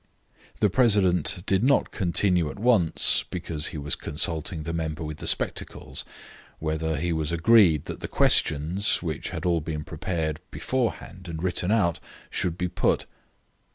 The 0.61 0.69
president 0.71 1.43
did 1.45 1.63
not 1.63 1.91
continue 1.91 2.49
at 2.49 2.57
once, 2.57 3.23
because 3.29 3.67
he 3.67 3.77
was 3.77 3.93
consulting 3.95 4.63
the 4.63 4.73
member 4.73 5.03
with 5.03 5.17
the 5.17 5.27
spectacles, 5.27 6.05
whether 6.57 6.97
he 6.97 7.13
was 7.13 7.31
agreed 7.31 7.85
that 7.85 7.99
the 7.99 8.07
questions 8.07 9.03
(which 9.03 9.29
had 9.29 9.45
all 9.45 9.61
been 9.61 9.83
prepared 9.83 10.39
be 10.49 10.57
forehand 10.57 11.27
and 11.27 11.43
written 11.43 11.69
out) 11.69 11.99
should 12.31 12.57
be 12.57 12.67
put. 12.67 13.05